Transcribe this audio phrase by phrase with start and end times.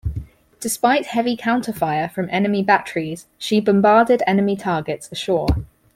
[0.59, 5.55] Despite heavy counter fire from enemy batteries, she bombarded enemy targets ashore.